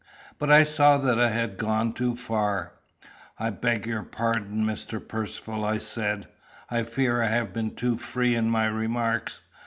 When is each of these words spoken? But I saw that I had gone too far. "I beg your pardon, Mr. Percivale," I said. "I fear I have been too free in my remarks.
But 0.39 0.49
I 0.49 0.63
saw 0.63 0.97
that 0.97 1.19
I 1.21 1.29
had 1.29 1.59
gone 1.59 1.93
too 1.93 2.15
far. 2.15 2.73
"I 3.37 3.51
beg 3.51 3.85
your 3.85 4.01
pardon, 4.01 4.65
Mr. 4.65 4.97
Percivale," 4.99 5.63
I 5.63 5.77
said. 5.77 6.27
"I 6.71 6.81
fear 6.81 7.21
I 7.21 7.27
have 7.27 7.53
been 7.53 7.75
too 7.75 7.99
free 7.99 8.33
in 8.33 8.49
my 8.49 8.65
remarks. 8.65 9.41